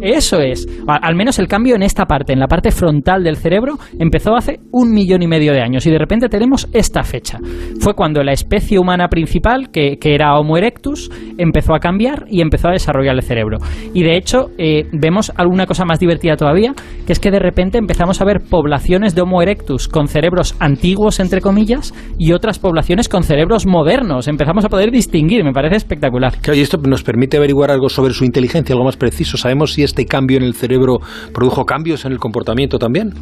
Eso 0.00 0.40
es. 0.40 0.66
Al 0.86 1.14
menos 1.14 1.38
el 1.38 1.48
cambio 1.48 1.74
en 1.74 1.82
esta 1.82 2.06
parte, 2.06 2.32
en 2.32 2.38
la 2.38 2.48
parte 2.48 2.70
frontal 2.70 3.24
del 3.24 3.36
cerebro, 3.36 3.78
empezó 3.98 4.34
hace 4.34 4.60
un 4.70 4.92
millón 4.92 5.22
y 5.22 5.26
medio 5.26 5.52
de 5.52 5.62
años 5.62 5.86
y 5.86 5.90
de 5.90 5.98
repente 5.98 6.28
tenemos 6.28 6.68
esta 6.72 7.02
fecha. 7.02 7.38
Fue 7.80 7.94
cuando 7.94 8.22
la 8.22 8.32
especie 8.32 8.78
humana 8.78 9.08
principal, 9.08 9.70
que, 9.70 9.98
era 10.02 10.38
Homo 10.38 10.56
erectus, 10.56 11.10
empezó 11.38 11.74
a 11.74 11.80
cambiar 11.80 12.26
y 12.28 12.40
empezó 12.40 12.68
a 12.68 12.72
desarrollar 12.72 13.16
el 13.16 13.22
cerebro. 13.22 13.58
Y 13.94 14.02
de 14.02 14.16
hecho, 14.16 14.50
eh, 14.58 14.84
vemos 14.92 15.32
alguna 15.36 15.66
cosa 15.66 15.84
más 15.84 15.98
divertida 15.98 16.36
todavía, 16.36 16.74
que 17.06 17.12
es 17.12 17.20
que 17.20 17.30
de 17.30 17.38
repente 17.38 17.78
empezamos 17.78 18.20
a 18.20 18.24
ver 18.24 18.42
poblaciones 18.48 19.14
de 19.14 19.22
Homo 19.22 19.42
erectus 19.42 19.88
con 19.88 20.08
cerebros 20.08 20.54
antiguos, 20.60 21.20
entre 21.20 21.40
comillas, 21.40 21.94
y 22.18 22.32
otras 22.32 22.58
poblaciones 22.58 23.08
con 23.08 23.22
cerebros 23.22 23.66
modernos. 23.66 24.28
Empezamos 24.28 24.64
a 24.64 24.68
poder 24.68 24.90
distinguir, 24.90 25.44
me 25.44 25.52
parece 25.52 25.76
espectacular. 25.76 26.34
Claro, 26.40 26.58
y 26.58 26.62
esto 26.62 26.78
nos 26.78 27.02
permite 27.02 27.36
averiguar 27.36 27.70
algo 27.70 27.88
sobre 27.88 28.14
su 28.14 28.24
inteligencia, 28.24 28.74
algo 28.74 28.84
más 28.84 28.96
preciso. 28.96 29.36
Sabemos 29.36 29.72
si 29.72 29.82
este 29.86 30.04
cambio 30.04 30.36
en 30.36 30.44
el 30.44 30.54
cerebro 30.54 30.98
produjo 31.32 31.64
cambios 31.64 32.04
en 32.04 32.12
el 32.12 32.18
comportamiento 32.18 32.78
también? 32.78 33.14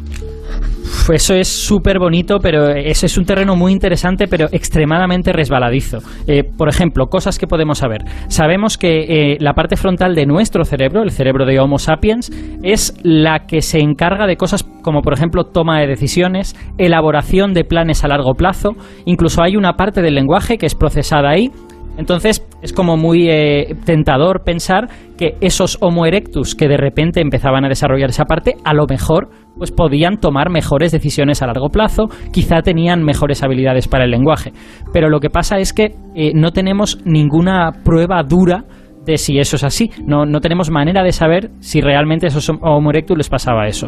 Eso 1.13 1.35
es 1.35 1.47
súper 1.47 1.99
bonito, 1.99 2.39
pero 2.39 2.69
ese 2.69 3.05
es 3.05 3.17
un 3.17 3.25
terreno 3.25 3.55
muy 3.55 3.71
interesante, 3.71 4.27
pero 4.27 4.47
extremadamente 4.51 5.31
resbaladizo. 5.31 5.99
Eh, 6.27 6.43
por 6.43 6.67
ejemplo, 6.67 7.07
cosas 7.07 7.37
que 7.37 7.45
podemos 7.45 7.77
saber. 7.77 8.01
Sabemos 8.27 8.77
que 8.77 9.33
eh, 9.33 9.37
la 9.39 9.53
parte 9.53 9.75
frontal 9.75 10.15
de 10.15 10.25
nuestro 10.25 10.65
cerebro, 10.65 11.03
el 11.03 11.11
cerebro 11.11 11.45
de 11.45 11.59
Homo 11.59 11.77
sapiens, 11.77 12.31
es 12.63 12.97
la 13.03 13.45
que 13.45 13.61
se 13.61 13.79
encarga 13.79 14.25
de 14.25 14.35
cosas 14.35 14.63
como, 14.81 15.01
por 15.01 15.13
ejemplo, 15.13 15.43
toma 15.43 15.79
de 15.79 15.87
decisiones, 15.87 16.55
elaboración 16.79 17.53
de 17.53 17.65
planes 17.65 18.03
a 18.03 18.07
largo 18.07 18.33
plazo. 18.33 18.71
Incluso 19.05 19.43
hay 19.43 19.57
una 19.57 19.73
parte 19.73 20.01
del 20.01 20.15
lenguaje 20.15 20.57
que 20.57 20.65
es 20.65 20.73
procesada 20.73 21.29
ahí 21.29 21.51
entonces 21.97 22.45
es 22.61 22.73
como 22.73 22.97
muy 22.97 23.29
eh, 23.29 23.75
tentador 23.85 24.43
pensar 24.43 24.87
que 25.17 25.37
esos 25.41 25.77
Homo 25.81 26.05
erectus 26.05 26.55
que 26.55 26.67
de 26.67 26.77
repente 26.77 27.21
empezaban 27.21 27.65
a 27.65 27.69
desarrollar 27.69 28.09
esa 28.09 28.25
parte, 28.25 28.55
a 28.63 28.73
lo 28.73 28.85
mejor 28.87 29.29
pues 29.57 29.71
podían 29.71 30.17
tomar 30.17 30.49
mejores 30.49 30.91
decisiones 30.91 31.41
a 31.41 31.47
largo 31.47 31.69
plazo, 31.69 32.09
quizá 32.31 32.61
tenían 32.61 33.03
mejores 33.03 33.41
habilidades 33.43 33.87
para 33.87 34.03
el 34.03 34.11
lenguaje. 34.11 34.51
Pero 34.91 35.09
lo 35.09 35.19
que 35.19 35.29
pasa 35.29 35.59
es 35.59 35.71
que 35.71 35.95
eh, 36.15 36.31
no 36.33 36.51
tenemos 36.51 36.99
ninguna 37.05 37.71
prueba 37.83 38.21
dura 38.23 38.65
de 39.05 39.17
si 39.17 39.39
eso 39.39 39.55
es 39.55 39.63
así. 39.63 39.91
No, 40.05 40.25
no 40.25 40.41
tenemos 40.41 40.71
manera 40.71 41.03
de 41.03 41.11
saber 41.11 41.51
si 41.59 41.81
realmente 41.81 42.27
esos 42.27 42.49
Homo 42.49 42.89
erectus 42.89 43.17
les 43.17 43.29
pasaba 43.29 43.67
eso. 43.67 43.87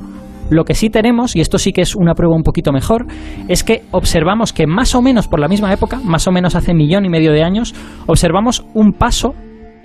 Lo 0.49 0.63
que 0.63 0.75
sí 0.75 0.89
tenemos, 0.89 1.35
y 1.35 1.41
esto 1.41 1.57
sí 1.57 1.73
que 1.73 1.81
es 1.81 1.95
una 1.95 2.13
prueba 2.13 2.35
un 2.35 2.43
poquito 2.43 2.71
mejor, 2.71 3.05
es 3.49 3.63
que 3.63 3.81
observamos 3.91 4.53
que 4.53 4.65
más 4.65 4.95
o 4.95 5.01
menos 5.01 5.27
por 5.27 5.41
la 5.41 5.49
misma 5.49 5.73
época, 5.73 5.99
más 6.03 6.25
o 6.27 6.31
menos 6.31 6.55
hace 6.55 6.73
millón 6.73 7.05
y 7.05 7.09
medio 7.09 7.33
de 7.33 7.43
años, 7.43 7.75
observamos 8.05 8.65
un 8.73 8.93
paso 8.93 9.35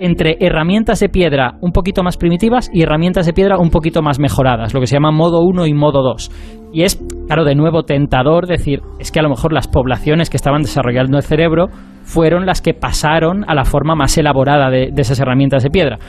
entre 0.05 0.37
herramientas 0.39 0.99
de 0.99 1.09
piedra 1.09 1.57
un 1.61 1.71
poquito 1.71 2.03
más 2.03 2.17
primitivas 2.17 2.69
y 2.73 2.83
herramientas 2.83 3.25
de 3.25 3.33
piedra 3.33 3.57
un 3.57 3.69
poquito 3.69 4.01
más 4.01 4.19
mejoradas, 4.19 4.73
lo 4.73 4.79
que 4.79 4.87
se 4.87 4.95
llama 4.95 5.11
modo 5.11 5.41
1 5.41 5.65
y 5.65 5.73
modo 5.73 6.03
2. 6.03 6.31
Y 6.73 6.83
es, 6.83 6.99
claro, 7.27 7.45
de 7.45 7.55
nuevo 7.55 7.83
tentador 7.83 8.47
decir, 8.47 8.81
es 8.99 9.11
que 9.11 9.19
a 9.19 9.23
lo 9.23 9.29
mejor 9.29 9.53
las 9.53 9.67
poblaciones 9.67 10.29
que 10.29 10.37
estaban 10.37 10.63
desarrollando 10.63 11.17
el 11.17 11.23
cerebro 11.23 11.67
fueron 12.03 12.45
las 12.45 12.61
que 12.61 12.73
pasaron 12.73 13.45
a 13.47 13.55
la 13.55 13.63
forma 13.63 13.95
más 13.95 14.17
elaborada 14.17 14.69
de, 14.69 14.89
de 14.91 15.01
esas 15.01 15.19
herramientas 15.19 15.63
de 15.63 15.69
piedra 15.69 15.99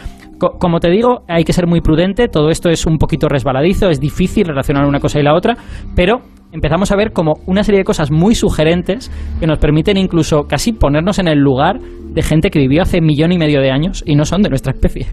como 0.59 0.81
te 0.81 0.91
digo, 0.91 1.23
hay 1.29 1.45
que 1.45 1.53
ser 1.53 1.67
muy 1.67 1.81
prudente, 1.81 2.29
todo 2.29 2.51
esto 2.51 2.69
es 2.69 2.87
un 2.87 2.99
poquito 2.99 3.29
resbaladizo, 3.29 3.89
es 3.89 4.01
difícil 4.01 4.47
relacionar 4.47 4.87
una 4.87 5.01
cosa 5.01 5.21
y 5.21 5.23
la 5.23 5.35
otra, 5.35 5.57
pero 5.95 6.21
empezamos 6.55 6.93
a 6.93 6.97
ver 6.97 7.13
como 7.13 7.35
una 7.47 7.65
serie 7.65 7.81
de 7.81 7.85
cosas 7.85 8.13
muy 8.13 8.35
sugerentes 8.37 9.11
que 9.41 9.47
nos 9.47 9.59
permiten 9.59 9.97
incluso 9.97 10.45
casi 10.45 10.73
ponernos 10.73 11.19
en 11.19 11.27
el 11.27 11.39
lugar 11.41 11.81
de 11.81 12.23
gente 12.23 12.51
que 12.51 12.61
vivió 12.61 12.83
hace 12.83 13.01
millón 13.01 13.33
y 13.33 13.39
medio 13.39 13.61
de 13.61 13.73
años 13.73 14.05
y 14.07 14.15
no 14.15 14.25
son 14.25 14.41
de 14.43 14.51
nuestra 14.51 14.73
especie. 14.73 15.09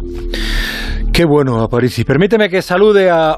Qué 1.12 1.26
bueno, 1.26 1.62
Aparici. 1.62 2.04
Permíteme 2.04 2.48
que 2.48 2.62
salude 2.62 3.10
a, 3.10 3.38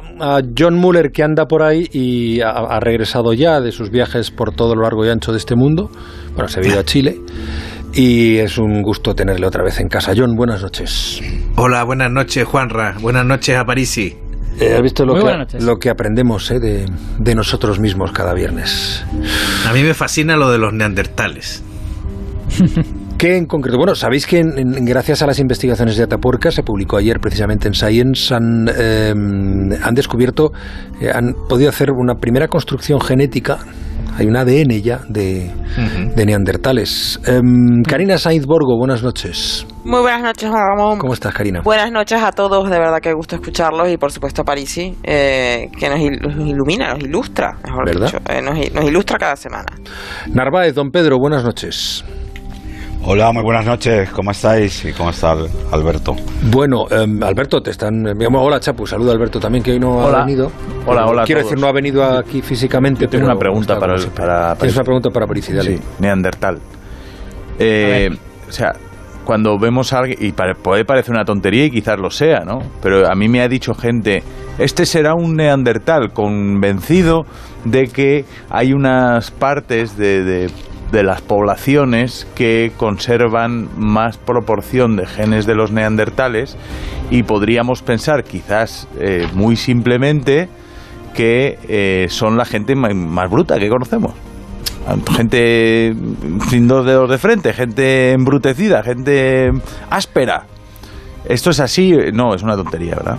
John 0.58 0.76
Muller, 0.76 1.12
que 1.12 1.24
anda 1.24 1.46
por 1.46 1.64
ahí 1.64 1.88
y 1.94 2.42
ha, 2.42 2.80
regresado 2.82 3.34
ya 3.34 3.62
de 3.62 3.72
sus 3.72 3.90
viajes 3.90 4.32
por 4.32 4.54
todo 4.54 4.76
lo 4.76 4.82
largo 4.82 5.06
y 5.06 5.10
ancho 5.10 5.32
de 5.32 5.38
este 5.38 5.56
mundo. 5.56 5.90
Bueno, 6.34 6.50
se 6.50 6.60
ha 6.60 6.64
ido 6.64 6.80
a 6.80 6.84
Chile. 6.84 7.20
Y 7.94 8.38
es 8.38 8.58
un 8.58 8.82
gusto 8.82 9.16
tenerle 9.16 9.48
otra 9.48 9.64
vez 9.64 9.80
en 9.80 9.88
casa. 9.88 10.14
John, 10.16 10.36
buenas 10.36 10.62
noches. 10.62 11.22
Hola, 11.56 11.84
buenas 11.84 12.12
noches, 12.12 12.44
Juanra. 12.44 12.96
Buenas 13.00 13.26
noches, 13.26 13.56
Aparici. 13.56 14.18
Eh, 14.60 14.74
¿Has 14.76 14.82
visto 14.82 15.06
lo, 15.06 15.16
que, 15.16 15.60
lo 15.60 15.78
que 15.78 15.90
aprendemos 15.90 16.52
eh, 16.52 16.60
de, 16.60 16.86
de 17.20 17.36
nosotros 17.36 17.80
mismos 17.80 18.12
cada 18.12 18.34
viernes? 18.34 19.04
A 19.68 19.74
mí 19.74 19.84
me 19.84 19.94
fascina 19.94 20.36
lo 20.36 20.52
de 20.52 20.58
los 20.58 20.74
neandertales. 20.74 21.64
¿Qué 23.18 23.38
en 23.38 23.46
concreto? 23.46 23.78
Bueno, 23.78 23.96
sabéis 23.96 24.28
que 24.28 24.44
gracias 24.44 25.22
a 25.22 25.28
las 25.28 25.40
investigaciones 25.40 25.96
de 25.96 26.04
Atapuerca, 26.04 26.52
se 26.52 26.62
publicó 26.62 26.98
ayer 26.98 27.20
precisamente 27.22 27.70
en 27.70 27.74
Science, 27.74 28.34
han, 28.34 28.68
em, 28.68 29.72
han 29.82 29.94
descubierto, 29.94 30.52
eh, 31.00 31.10
han 31.10 31.34
podido 31.48 31.70
hacer 31.70 31.92
una 31.92 32.16
primera 32.16 32.50
construcción 32.50 33.00
genética 33.00 33.60
hay 34.18 34.28
un 34.28 34.36
ADN 34.36 34.82
ya 34.82 35.00
de, 35.08 35.52
neandertales. 36.16 37.20
Em, 37.26 37.84
Karina 37.88 38.18
Sainz 38.18 38.46
Borgo, 38.46 38.78
buenas 38.78 39.04
noches. 39.04 39.66
Muy 39.84 40.02
buenas 40.02 40.22
noches, 40.22 40.50
Juan 40.50 40.62
Ramón. 40.62 41.00
¿Cómo 41.00 41.14
estás, 41.14 41.34
Karina? 41.34 41.62
Buenas 41.62 41.92
noches 41.92 42.22
a 42.22 42.32
todos, 42.32 42.70
de 42.70 42.80
verdad 42.80 43.00
que 43.02 43.14
gusto 43.14 43.36
escucharlos 43.36 43.90
y 43.90 43.98
por 43.98 44.12
supuesto 44.12 44.44
a 44.44 44.46
Parisi, 44.46 44.96
eh, 45.04 45.70
que 45.78 45.90
nos, 45.90 46.00
ilumina, 46.00 46.94
nos 46.94 47.04
ilustra, 47.04 47.58
mejor 47.64 47.86
¿verdad? 47.86 48.06
dicho, 48.06 48.20
eh, 48.30 48.42
nos, 48.42 48.74
nos 48.74 48.86
ilustra 48.86 49.18
cada 49.18 49.36
semana. 49.36 49.74
Narváez, 50.34 50.76
don 50.76 50.92
Pedro, 50.92 51.18
buenas 51.20 51.44
noches. 51.44 52.06
Hola, 53.06 53.34
muy 53.34 53.44
buenas 53.44 53.66
noches. 53.66 54.10
¿Cómo 54.12 54.32
estáis? 54.32 54.86
¿Y 54.86 54.94
cómo 54.94 55.10
está 55.10 55.36
Alberto? 55.72 56.16
Bueno, 56.44 56.86
em, 56.90 57.22
Alberto, 57.22 57.62
te 57.62 57.72
están. 57.72 58.06
Hola, 58.34 58.62
Chapu. 58.62 58.88
Saluda 58.88 59.12
Alberto 59.12 59.42
también, 59.42 59.62
que 59.62 59.74
hoy 59.74 59.80
no 59.80 60.08
ha 60.08 60.24
venido. 60.24 60.50
Hola, 60.86 61.06
hola. 61.08 61.24
Quiero 61.26 61.42
decir, 61.42 61.60
no 61.60 61.68
ha 61.68 61.74
venido 61.74 62.02
aquí 62.02 62.42
físicamente. 62.42 63.08
tengo 63.08 63.26
una 63.26 63.36
pregunta 63.36 63.78
para, 63.78 63.98
para, 64.16 64.56
Tienes 64.56 64.76
una 64.76 64.86
pregunta 64.86 65.10
para 65.10 65.28
Parisi, 65.28 65.52
Sí, 65.62 65.80
Neandertal. 66.00 66.60
Eh, 67.60 68.10
o 68.48 68.52
sea, 68.52 68.72
cuando 69.26 69.60
vemos 69.60 69.92
a 69.92 70.00
alguien, 70.00 70.20
y 70.22 70.32
puede 70.32 70.86
parecer 70.86 71.14
una 71.14 71.26
tontería 71.26 71.66
y 71.66 71.72
quizás 71.72 72.00
lo 72.00 72.10
sea, 72.10 72.46
¿no? 72.46 72.60
Pero 72.82 73.06
a 73.06 73.16
mí 73.16 73.28
me 73.28 73.42
ha 73.42 73.50
dicho 73.50 73.74
gente, 73.74 74.24
este 74.58 74.86
será 74.86 75.14
un 75.14 75.36
neandertal, 75.36 76.14
convencido 76.14 77.26
de 77.66 77.88
que 77.88 78.24
hay 78.50 78.72
unas 78.72 79.30
partes 79.30 79.98
de 79.98 80.24
de 80.24 80.50
las 81.02 81.22
poblaciones 81.22 82.28
que 82.36 82.72
conservan 82.78 83.68
más 83.76 84.18
proporción 84.18 84.96
de 84.96 85.08
genes 85.08 85.48
de 85.48 85.56
los 85.56 85.72
neandertales 85.72 86.56
y 87.10 87.24
podríamos 87.24 87.82
pensar 87.82 88.24
quizás 88.24 88.88
eh, 89.00 89.28
muy 89.34 89.56
simplemente 89.56 90.50
que 91.16 91.58
eh, 91.68 92.08
son 92.10 92.38
la 92.38 92.46
gente 92.46 92.76
más, 92.76 93.30
bruta 93.32 93.58
que 93.58 93.70
conocemos. 93.70 94.14
Gente 95.16 95.96
sin 96.50 96.68
dos 96.68 96.86
dedos 96.86 97.10
de 97.10 97.18
frente, 97.18 97.54
gente 97.54 98.12
embrutecida, 98.12 98.84
gente 98.84 99.52
áspera. 99.90 100.44
¿Esto 101.26 101.52
es 101.52 101.60
así? 101.60 101.94
No, 102.12 102.36
es 102.36 102.44
una 102.44 102.56
tontería, 102.56 102.96
¿verdad? 102.96 103.18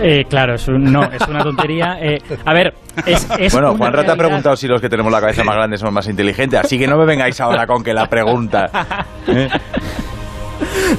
Eh, 0.00 0.24
claro, 0.28 0.54
es 0.54 0.68
no, 0.68 1.02
es 1.04 1.26
una 1.28 1.42
tontería. 1.42 1.98
Eh, 2.00 2.18
a 2.44 2.52
ver, 2.52 2.74
es, 3.06 3.52
Bueno, 3.52 3.74
Juan 3.76 3.92
Rata 3.92 4.12
ha 4.12 4.16
preguntado 4.16 4.56
si 4.56 4.66
los 4.66 4.80
que 4.80 4.88
tenemos 4.88 5.12
la 5.12 5.20
cabeza 5.20 5.44
más 5.44 5.56
grande 5.56 5.76
son 5.76 5.92
más 5.92 6.08
inteligentes, 6.08 6.60
así 6.60 6.78
que 6.78 6.86
no 6.86 6.96
me 6.96 7.04
vengáis 7.04 7.40
ahora 7.40 7.66
con 7.66 7.82
que 7.82 7.92
la 7.92 8.06
pregunta. 8.06 8.70
¿eh? 9.28 9.48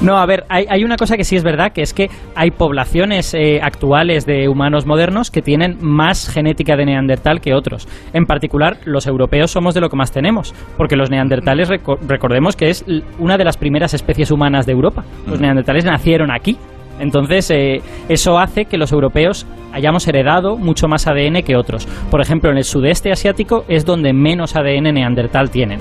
No, 0.02 0.18
a 0.18 0.26
ver, 0.26 0.44
hay, 0.48 0.84
una 0.84 0.96
cosa 0.96 1.16
que 1.16 1.24
sí 1.24 1.36
es 1.36 1.44
verdad, 1.44 1.72
que 1.72 1.82
es 1.82 1.94
que 1.94 2.10
hay 2.34 2.50
poblaciones 2.50 3.34
actuales 3.62 4.26
de 4.26 4.48
humanos 4.48 4.86
modernos 4.86 5.30
que 5.30 5.40
tienen 5.40 5.78
más 5.80 6.28
genética 6.28 6.76
de 6.76 6.84
neandertal 6.84 7.40
que 7.40 7.54
otros. 7.54 7.86
En 8.12 8.26
particular, 8.26 8.78
los 8.84 9.06
europeos 9.06 9.52
somos 9.52 9.74
de 9.74 9.80
lo 9.80 9.88
que 9.88 9.96
más 9.96 10.10
tenemos, 10.10 10.52
porque 10.76 10.96
los 10.96 11.10
neandertales, 11.10 11.70
recordemos 12.08 12.56
que 12.56 12.70
es 12.70 12.84
una 13.18 13.38
de 13.38 13.44
las 13.44 13.56
primeras 13.56 13.94
especies 13.94 14.30
humanas 14.30 14.66
de 14.66 14.72
Europa. 14.72 15.04
Los 15.26 15.38
mm. 15.38 15.42
neandertales 15.42 15.84
nacieron 15.84 16.30
aquí, 16.30 16.58
entonces, 16.98 17.50
eh, 17.50 17.80
eso 18.08 18.38
hace 18.38 18.66
que 18.66 18.78
los 18.78 18.92
europeos 18.92 19.46
hayamos 19.72 20.06
heredado 20.06 20.56
mucho 20.56 20.86
más 20.88 21.06
ADN 21.06 21.42
que 21.42 21.56
otros. 21.56 21.86
Por 22.10 22.20
ejemplo, 22.20 22.50
en 22.50 22.58
el 22.58 22.64
sudeste 22.64 23.10
asiático 23.10 23.64
es 23.68 23.84
donde 23.84 24.12
menos 24.12 24.54
ADN 24.56 24.92
neandertal 24.92 25.50
tienen. 25.50 25.80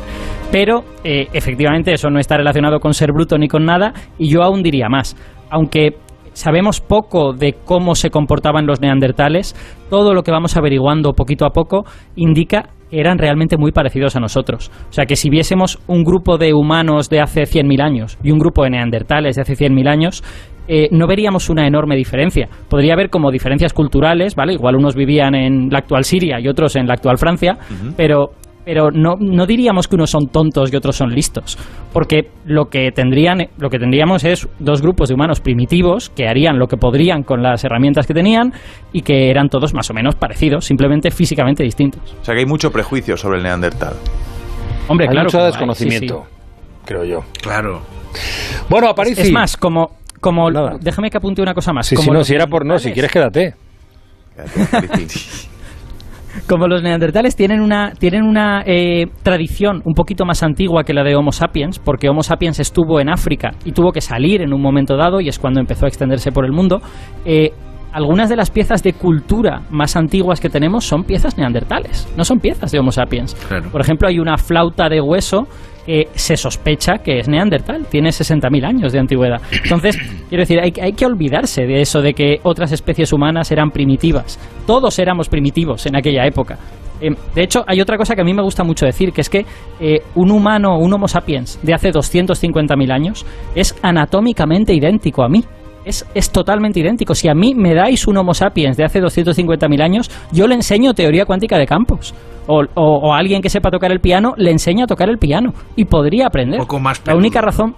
Pero, 0.51 0.83
eh, 1.03 1.27
efectivamente, 1.33 1.93
eso 1.93 2.09
no 2.09 2.19
está 2.19 2.37
relacionado 2.37 2.79
con 2.79 2.93
ser 2.93 3.11
bruto 3.11 3.37
ni 3.37 3.47
con 3.47 3.65
nada, 3.65 3.93
y 4.17 4.29
yo 4.29 4.41
aún 4.43 4.63
diría 4.63 4.89
más. 4.89 5.15
Aunque 5.49 5.97
sabemos 6.33 6.81
poco 6.81 7.33
de 7.33 7.53
cómo 7.63 7.95
se 7.95 8.09
comportaban 8.09 8.65
los 8.65 8.81
neandertales, 8.81 9.55
todo 9.89 10.13
lo 10.13 10.23
que 10.23 10.31
vamos 10.31 10.57
averiguando 10.57 11.13
poquito 11.13 11.45
a 11.45 11.51
poco 11.51 11.85
indica 12.15 12.69
que 12.89 12.99
eran 12.99 13.17
realmente 13.17 13.57
muy 13.57 13.71
parecidos 13.71 14.15
a 14.15 14.19
nosotros. 14.19 14.71
O 14.89 14.93
sea 14.93 15.05
que 15.05 15.15
si 15.15 15.29
viésemos 15.29 15.79
un 15.87 16.03
grupo 16.03 16.37
de 16.37 16.53
humanos 16.53 17.09
de 17.09 17.21
hace 17.21 17.41
100.000 17.41 17.81
años 17.81 18.19
y 18.23 18.31
un 18.31 18.37
grupo 18.37 18.63
de 18.63 18.69
neandertales 18.69 19.35
de 19.35 19.41
hace 19.41 19.55
100.000 19.55 19.87
años, 19.89 20.23
eh, 20.67 20.87
no 20.91 21.07
veríamos 21.07 21.49
una 21.49 21.67
enorme 21.67 21.95
diferencia. 21.95 22.47
Podría 22.69 22.93
haber 22.93 23.09
como 23.09 23.31
diferencias 23.31 23.73
culturales, 23.73 24.35
¿vale? 24.35 24.53
Igual 24.53 24.75
unos 24.75 24.95
vivían 24.95 25.35
en 25.35 25.69
la 25.69 25.79
actual 25.79 26.03
Siria 26.03 26.39
y 26.39 26.47
otros 26.47 26.75
en 26.75 26.87
la 26.87 26.93
actual 26.93 27.17
Francia, 27.17 27.57
pero 27.97 28.31
pero 28.65 28.91
no, 28.91 29.15
no, 29.19 29.45
diríamos 29.45 29.87
que 29.87 29.95
unos 29.95 30.09
son 30.09 30.27
tontos 30.27 30.71
y 30.71 30.75
otros 30.75 30.95
son 30.95 31.09
listos, 31.09 31.57
porque 31.91 32.29
lo 32.45 32.65
que 32.65 32.91
tendrían, 32.91 33.49
lo 33.57 33.69
que 33.69 33.77
tendríamos 33.77 34.23
es 34.23 34.47
dos 34.59 34.81
grupos 34.81 35.09
de 35.09 35.15
humanos 35.15 35.41
primitivos 35.41 36.09
que 36.09 36.27
harían 36.27 36.57
lo 36.57 36.67
que 36.67 36.77
podrían 36.77 37.23
con 37.23 37.43
las 37.43 37.63
herramientas 37.65 38.07
que 38.07 38.13
tenían 38.13 38.53
y 38.93 39.01
que 39.01 39.29
eran 39.29 39.49
todos 39.49 39.73
más 39.73 39.89
o 39.89 39.93
menos 39.93 40.15
parecidos, 40.15 40.65
simplemente 40.65 41.11
físicamente 41.11 41.63
distintos. 41.63 42.15
O 42.21 42.23
sea 42.23 42.33
que 42.33 42.41
hay 42.41 42.45
mucho 42.45 42.71
prejuicio 42.71 43.17
sobre 43.17 43.37
el 43.37 43.43
neandertal. 43.43 43.95
Hombre, 44.87 45.07
claro, 45.07 45.25
mucho 45.25 45.43
desconocimiento, 45.43 46.23
creo 46.85 47.03
yo. 47.03 47.19
Claro. 47.41 47.81
Bueno, 48.69 48.89
aparece. 48.89 49.23
Es 49.23 49.31
más, 49.31 49.57
como 49.57 49.91
como 50.23 50.49
déjame 50.79 51.09
que 51.09 51.17
apunte 51.17 51.41
una 51.41 51.53
cosa 51.53 51.73
más. 51.73 51.85
Sí, 51.85 51.97
como 51.97 52.13
no, 52.13 52.23
si 52.23 52.33
era 52.33 52.47
por 52.47 52.65
no, 52.65 52.79
si 52.79 52.93
quieres 52.93 53.11
quédate. 53.11 53.55
como 56.47 56.67
los 56.67 56.81
neandertales 56.81 57.35
tienen 57.35 57.59
una, 57.61 57.91
tienen 57.91 58.23
una 58.23 58.63
eh, 58.65 59.07
tradición 59.21 59.81
un 59.85 59.93
poquito 59.93 60.25
más 60.25 60.41
antigua 60.41 60.85
que 60.85 60.93
la 60.93 61.03
de 61.03 61.15
Homo 61.15 61.33
sapiens, 61.33 61.77
porque 61.77 62.07
Homo 62.09 62.23
sapiens 62.23 62.59
estuvo 62.61 63.01
en 63.01 63.09
África 63.09 63.51
y 63.65 63.73
tuvo 63.73 63.91
que 63.91 63.99
salir 63.99 64.41
en 64.41 64.53
un 64.53 64.61
momento 64.61 64.95
dado 64.95 65.19
y 65.19 65.27
es 65.27 65.37
cuando 65.37 65.59
empezó 65.59 65.85
a 65.85 65.89
extenderse 65.89 66.31
por 66.31 66.45
el 66.45 66.53
mundo. 66.53 66.81
Eh, 67.25 67.51
algunas 67.91 68.29
de 68.29 68.37
las 68.37 68.49
piezas 68.49 68.81
de 68.81 68.93
cultura 68.93 69.61
más 69.69 69.95
antiguas 69.97 70.39
que 70.39 70.49
tenemos 70.49 70.85
son 70.85 71.03
piezas 71.03 71.37
neandertales, 71.37 72.11
no 72.17 72.23
son 72.23 72.39
piezas 72.39 72.71
de 72.71 72.79
Homo 72.79 72.91
sapiens. 72.91 73.35
Por 73.71 73.81
ejemplo, 73.81 74.07
hay 74.07 74.19
una 74.19 74.37
flauta 74.37 74.89
de 74.89 74.99
hueso 74.99 75.47
se 76.13 76.37
sospecha 76.37 76.99
que 77.03 77.19
es 77.19 77.27
neandertal, 77.27 77.85
tiene 77.87 78.09
60.000 78.09 78.65
años 78.65 78.93
de 78.93 78.99
antigüedad. 78.99 79.41
Entonces, 79.63 79.97
quiero 80.29 80.43
decir, 80.43 80.59
hay, 80.59 80.73
hay, 80.81 80.93
que 80.93 81.05
olvidarse 81.05 81.65
de 81.65 81.81
eso, 81.81 82.01
de 82.01 82.13
que 82.13 82.39
otras 82.43 82.71
especies 82.71 83.11
humanas 83.11 83.51
eran 83.51 83.71
primitivas. 83.71 84.39
Todos 84.65 84.97
éramos 84.99 85.29
primitivos 85.29 85.85
en 85.85 85.95
aquella 85.95 86.25
época. 86.25 86.57
Eh, 87.01 87.13
de 87.35 87.43
hecho, 87.43 87.63
hay 87.67 87.81
otra 87.81 87.97
cosa 87.97 88.15
que 88.15 88.21
a 88.21 88.23
mí 88.23 88.33
me 88.33 88.41
gusta 88.41 88.63
mucho 88.63 88.85
decir, 88.85 89.11
que 89.11 89.21
es 89.21 89.29
que 89.29 89.45
eh, 89.79 90.01
un 90.15 90.31
humano, 90.31 90.77
un 90.77 90.93
Homo 90.93 91.07
sapiens 91.07 91.59
de 91.61 91.73
hace 91.73 91.91
250.000 91.91 92.91
años, 92.91 93.25
es 93.55 93.75
anatómicamente 93.81 94.73
idéntico 94.73 95.23
a 95.23 95.29
mí 95.29 95.43
es, 95.85 96.05
es, 96.13 96.31
totalmente 96.31 96.79
idéntico. 96.79 97.15
Si 97.15 97.27
a 97.27 97.33
mí 97.33 97.53
me 97.55 97.73
dais 97.73 98.07
un 98.07 98.17
Homo 98.17 98.33
sapiens 98.33 98.77
de 98.77 98.85
hace 98.85 99.01
250.000 99.01 99.81
años, 99.81 100.11
yo 100.31 100.47
le 100.47 100.55
enseño 100.55 100.93
teoría 100.93 101.25
cuántica 101.25 101.57
de 101.57 101.65
campos. 101.65 102.13
O, 102.45 102.63
o, 102.75 103.13
alguien 103.13 103.41
que 103.41 103.49
sepa 103.49 103.71
tocar 103.71 103.91
el 103.91 104.01
piano 104.01 104.33
le 104.35 104.51
enseña 104.51 104.83
a 104.83 104.87
tocar 104.87 105.09
el 105.09 105.17
piano 105.17 105.53
y 105.77 105.85
podría 105.85 106.27
aprender. 106.27 106.59
poco 106.59 106.79
más 106.79 107.01
La 107.05 107.15
única 107.15 107.39
razón. 107.41 107.75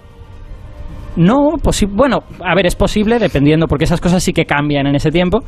No, 1.16 1.52
bueno, 1.90 2.24
a 2.44 2.54
ver, 2.54 2.66
es 2.66 2.74
posible 2.74 3.18
dependiendo, 3.18 3.66
porque 3.68 3.84
esas 3.84 4.00
cosas 4.00 4.22
sí 4.22 4.32
que 4.32 4.44
cambian 4.44 4.86
en 4.86 4.96
ese 4.96 5.10
tiempo, 5.10 5.40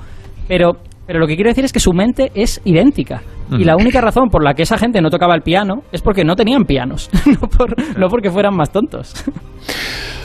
pero, 0.47 0.73
pero 1.07 1.19
lo 1.19 1.27
que 1.27 1.35
quiero 1.35 1.51
decir 1.51 1.65
es 1.65 1.73
que 1.73 1.81
su 1.81 1.93
mente 1.93 2.33
es 2.35 2.61
idéntica. 2.65 3.23
Y 3.51 3.65
la 3.65 3.77
única 3.77 4.01
razón 4.01 4.29
por 4.29 4.45
la 4.45 4.55
que 4.55 4.63
esa 4.63 4.77
gente 4.77 5.01
no 5.01 5.11
tocaba 5.11 5.35
el 5.35 5.43
piano 5.43 5.83
es 5.91 6.03
porque 6.03 6.25
no 6.25 6.37
tenían 6.37 6.65
pianos, 6.65 7.11
no, 7.27 7.49
por, 7.49 7.75
no 7.99 8.09
porque 8.09 8.31
fueran 8.31 8.55
más 8.55 8.71
tontos. 8.71 9.15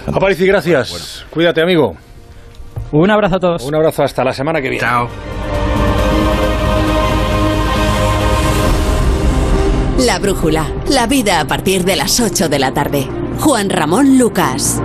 Aparici, 0.08 0.46
gracias. 0.46 1.26
Cuídate, 1.30 1.62
amigo. 1.62 1.94
Un 2.94 3.10
abrazo 3.10 3.38
a 3.38 3.40
todos. 3.40 3.64
Un 3.64 3.74
abrazo 3.74 4.04
hasta 4.04 4.24
la 4.24 4.34
semana 4.34 4.62
que 4.62 4.70
viene. 4.70 4.86
Chao. 4.86 5.10
La 9.98 10.20
brújula. 10.20 10.68
La 10.90 11.08
vida 11.08 11.40
a 11.40 11.46
partir 11.46 11.86
de 11.86 11.96
las 11.96 12.20
8 12.20 12.50
de 12.50 12.60
la 12.60 12.72
tarde. 12.72 13.08
Juan 13.40 13.72
Ramón 13.72 14.20
Lucas. 14.20 14.80